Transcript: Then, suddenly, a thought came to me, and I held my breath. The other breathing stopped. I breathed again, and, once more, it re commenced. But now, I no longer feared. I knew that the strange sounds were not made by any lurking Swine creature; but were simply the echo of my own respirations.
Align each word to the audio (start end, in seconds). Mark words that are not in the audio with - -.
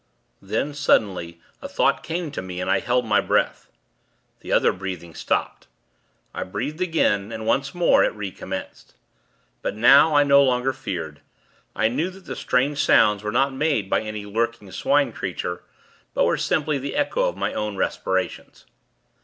Then, 0.41 0.73
suddenly, 0.73 1.39
a 1.61 1.69
thought 1.69 2.01
came 2.01 2.31
to 2.31 2.41
me, 2.41 2.59
and 2.59 2.71
I 2.71 2.79
held 2.79 3.05
my 3.05 3.21
breath. 3.21 3.69
The 4.39 4.51
other 4.51 4.71
breathing 4.73 5.13
stopped. 5.13 5.67
I 6.33 6.41
breathed 6.41 6.81
again, 6.81 7.31
and, 7.31 7.45
once 7.45 7.75
more, 7.75 8.03
it 8.03 8.15
re 8.15 8.31
commenced. 8.31 8.95
But 9.61 9.75
now, 9.75 10.15
I 10.15 10.23
no 10.23 10.41
longer 10.41 10.73
feared. 10.73 11.21
I 11.75 11.87
knew 11.87 12.09
that 12.09 12.25
the 12.25 12.35
strange 12.35 12.79
sounds 12.83 13.21
were 13.21 13.31
not 13.31 13.53
made 13.53 13.91
by 13.91 14.01
any 14.01 14.25
lurking 14.25 14.71
Swine 14.71 15.13
creature; 15.13 15.61
but 16.15 16.25
were 16.25 16.35
simply 16.35 16.79
the 16.79 16.95
echo 16.95 17.29
of 17.29 17.37
my 17.37 17.53
own 17.53 17.77
respirations. 17.77 18.65